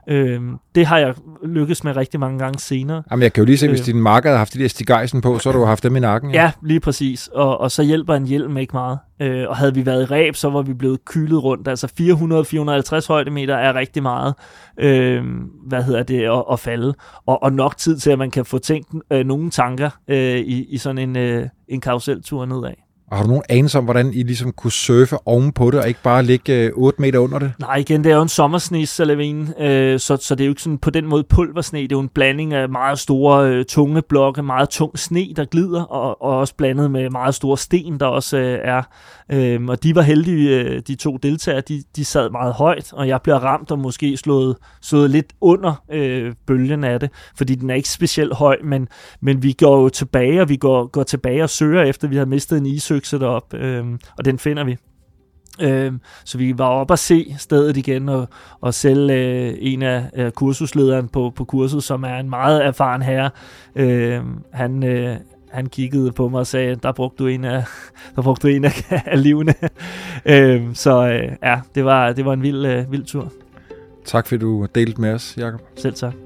Øh, 0.09 0.41
det 0.75 0.85
har 0.85 0.97
jeg 0.97 1.13
lykkes 1.43 1.83
med 1.83 1.95
rigtig 1.95 2.19
mange 2.19 2.39
gange 2.39 2.59
senere. 2.59 3.03
Jamen, 3.11 3.23
jeg 3.23 3.33
kan 3.33 3.41
jo 3.41 3.45
lige 3.45 3.57
se, 3.57 3.67
hvis 3.67 3.79
øh, 3.79 3.85
din 3.85 4.01
marker 4.01 4.29
havde 4.29 4.37
haft 4.37 4.53
de 4.53 4.59
der 4.59 4.67
stigejsen 4.67 5.21
på, 5.21 5.39
så 5.39 5.51
har 5.51 5.59
du 5.59 5.65
haft 5.65 5.83
dem 5.83 5.95
i 5.95 5.99
nakken. 5.99 6.31
Ja, 6.31 6.41
ja 6.41 6.51
lige 6.63 6.79
præcis. 6.79 7.27
Og, 7.27 7.61
og 7.61 7.71
så 7.71 7.83
hjælper 7.83 8.15
en 8.15 8.25
hjelm 8.25 8.57
ikke 8.57 8.73
meget. 8.73 8.99
Øh, 9.21 9.49
og 9.49 9.57
havde 9.57 9.73
vi 9.73 9.85
været 9.85 10.01
i 10.01 10.05
ræb, 10.05 10.35
så 10.35 10.49
var 10.49 10.61
vi 10.61 10.73
blevet 10.73 11.05
kylet 11.05 11.43
rundt. 11.43 11.67
Altså 11.67 11.87
400-450 13.03 13.07
højdemeter 13.07 13.55
er 13.55 13.73
rigtig 13.75 14.03
meget, 14.03 14.33
øh, 14.79 15.23
hvad 15.67 15.83
hedder 15.83 16.03
det, 16.03 16.21
at, 16.21 16.43
at 16.51 16.59
falde. 16.59 16.93
Og, 17.25 17.43
og 17.43 17.53
nok 17.53 17.77
tid 17.77 17.97
til, 17.97 18.11
at 18.11 18.17
man 18.17 18.31
kan 18.31 18.45
få 18.45 18.57
tænkt 18.57 18.87
øh, 19.11 19.25
nogle 19.25 19.49
tanker 19.49 19.89
øh, 20.07 20.37
i, 20.37 20.65
i 20.69 20.77
sådan 20.77 20.97
en, 20.97 21.17
øh, 21.17 21.47
en 21.67 21.81
karuseltur 21.81 22.45
nedad. 22.45 22.84
Og 23.11 23.17
har 23.17 23.23
du 23.23 23.29
nogen 23.29 23.43
anelse 23.49 23.77
om, 23.77 23.83
hvordan 23.83 24.13
I 24.13 24.23
ligesom 24.23 24.51
kunne 24.51 24.71
surfe 24.71 25.17
ovenpå 25.25 25.71
det, 25.71 25.79
og 25.79 25.87
ikke 25.87 25.99
bare 26.03 26.23
ligge 26.23 26.53
øh, 26.53 26.71
8 26.73 27.01
meter 27.01 27.19
under 27.19 27.39
det? 27.39 27.51
Nej, 27.59 27.75
igen, 27.75 28.03
det 28.03 28.11
er 28.11 28.15
jo 28.15 28.21
en 28.21 28.29
sommersne 28.29 28.79
øh, 28.79 29.99
så, 29.99 30.17
så 30.17 30.35
det 30.35 30.43
er 30.43 30.45
jo 30.45 30.51
ikke 30.51 30.61
sådan 30.61 30.77
på 30.77 30.89
den 30.89 31.05
måde 31.05 31.23
pulversne. 31.23 31.79
Det 31.79 31.91
er 31.91 31.95
jo 31.95 31.99
en 31.99 32.09
blanding 32.09 32.53
af 32.53 32.69
meget 32.69 32.99
store, 32.99 33.49
øh, 33.49 33.65
tunge 33.65 34.01
blokke, 34.01 34.43
meget 34.43 34.69
tung 34.69 34.99
sne, 34.99 35.33
der 35.35 35.45
glider, 35.45 35.83
og, 35.83 36.21
og 36.21 36.37
også 36.37 36.55
blandet 36.55 36.91
med 36.91 37.09
meget 37.09 37.35
store 37.35 37.57
sten, 37.57 37.99
der 37.99 38.05
også 38.05 38.37
øh, 38.37 38.59
er. 38.63 38.81
Øh, 39.31 39.65
og 39.67 39.83
de 39.83 39.95
var 39.95 40.01
heldige, 40.01 40.59
øh, 40.59 40.81
de 40.87 40.95
to 40.95 41.17
deltagere, 41.17 41.61
de, 41.61 41.83
de 41.95 42.05
sad 42.05 42.29
meget 42.29 42.53
højt, 42.53 42.93
og 42.93 43.07
jeg 43.07 43.21
bliver 43.21 43.39
ramt 43.39 43.71
og 43.71 43.79
måske 43.79 44.17
slået, 44.17 44.55
slået 44.81 45.09
lidt 45.09 45.33
under 45.41 45.83
øh, 45.91 46.33
bølgen 46.47 46.83
af 46.83 46.99
det, 46.99 47.09
fordi 47.37 47.55
den 47.55 47.69
er 47.69 47.75
ikke 47.75 47.89
specielt 47.89 48.33
høj, 48.33 48.57
men, 48.63 48.87
men 49.21 49.43
vi 49.43 49.51
går 49.51 49.81
jo 49.81 49.89
tilbage, 49.89 50.41
og 50.41 50.49
vi 50.49 50.55
går, 50.55 50.87
går 50.87 51.03
tilbage 51.03 51.43
og 51.43 51.49
søger 51.49 51.83
efter, 51.83 52.07
vi 52.07 52.15
har 52.15 52.25
mistet 52.25 52.57
en 52.57 52.65
isø 52.65 52.94
søkse 52.95 53.19
derop, 53.19 53.53
øh, 53.53 53.85
og 54.17 54.25
den 54.25 54.39
finder 54.39 54.63
vi. 54.63 54.77
Øh, 55.61 55.93
så 56.25 56.37
vi 56.37 56.57
var 56.57 56.67
op 56.67 56.91
og 56.91 56.99
se 56.99 57.35
stedet 57.37 57.77
igen, 57.77 58.09
og, 58.09 58.27
og 58.61 58.73
selv 58.73 59.09
øh, 59.09 59.53
en 59.59 59.81
af 59.81 60.09
øh, 60.15 60.31
kursuslederen 60.31 61.07
på, 61.07 61.33
på 61.35 61.45
kurset, 61.45 61.83
som 61.83 62.03
er 62.03 62.15
en 62.15 62.29
meget 62.29 62.65
erfaren 62.65 63.01
herre, 63.01 63.29
øh, 63.75 64.21
han, 64.53 64.83
øh, 64.83 65.17
han 65.51 65.65
kiggede 65.65 66.11
på 66.11 66.29
mig 66.29 66.39
og 66.39 66.47
sagde, 66.47 66.75
der 66.75 66.91
brugte 66.91 67.23
du 67.23 67.27
en 67.27 67.45
af, 67.45 67.63
der 68.15 68.21
brugte 68.21 68.47
du 68.47 68.53
en 68.53 68.65
af, 68.65 68.91
af 69.13 69.23
livene. 69.23 69.53
øh, 70.25 70.63
så 70.73 71.07
øh, 71.07 71.31
ja, 71.43 71.61
det 71.75 71.85
var, 71.85 72.13
det 72.13 72.25
var 72.25 72.33
en 72.33 72.41
vild, 72.41 72.65
øh, 72.65 72.91
vild 72.91 73.05
tur. 73.05 73.31
Tak 74.05 74.27
fordi 74.27 74.39
du 74.41 74.67
delte 74.75 75.01
med 75.01 75.13
os, 75.13 75.37
Jakob. 75.37 75.61
Selv 75.75 75.93
tak. 75.93 76.24